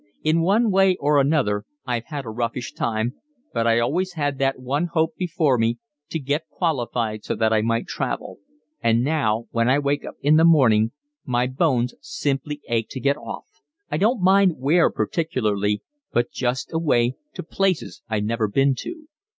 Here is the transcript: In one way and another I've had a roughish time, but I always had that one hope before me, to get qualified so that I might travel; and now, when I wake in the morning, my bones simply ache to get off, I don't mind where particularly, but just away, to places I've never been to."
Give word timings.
In 0.23 0.41
one 0.41 0.71
way 0.71 0.97
and 0.99 1.19
another 1.19 1.63
I've 1.85 2.05
had 2.05 2.25
a 2.25 2.29
roughish 2.31 2.73
time, 2.73 3.13
but 3.53 3.67
I 3.67 3.77
always 3.79 4.13
had 4.13 4.39
that 4.39 4.57
one 4.57 4.87
hope 4.87 5.15
before 5.15 5.59
me, 5.59 5.77
to 6.09 6.17
get 6.17 6.49
qualified 6.49 7.23
so 7.23 7.35
that 7.35 7.53
I 7.53 7.61
might 7.61 7.85
travel; 7.85 8.39
and 8.81 9.03
now, 9.03 9.45
when 9.51 9.69
I 9.69 9.77
wake 9.77 10.03
in 10.23 10.37
the 10.37 10.43
morning, 10.43 10.91
my 11.23 11.45
bones 11.45 11.93
simply 12.01 12.61
ache 12.67 12.89
to 12.89 12.99
get 12.99 13.15
off, 13.15 13.45
I 13.91 13.97
don't 13.97 14.23
mind 14.23 14.53
where 14.57 14.89
particularly, 14.89 15.83
but 16.11 16.31
just 16.31 16.73
away, 16.73 17.13
to 17.35 17.43
places 17.43 18.01
I've 18.09 18.23
never 18.23 18.47
been 18.47 18.73
to." 18.79 19.07